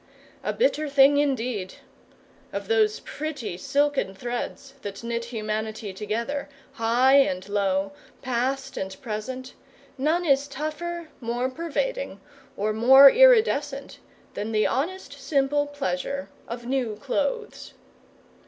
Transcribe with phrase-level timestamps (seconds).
[0.43, 1.75] A bitter thing indeed!
[2.51, 7.91] Of those pretty silken threads that knit humanity together, high and low,
[8.23, 9.53] past and present,
[9.99, 12.19] none is tougher, more pervading,
[12.57, 13.99] or more iridescent,
[14.33, 17.75] than the honest, simple pleasure of new clothes.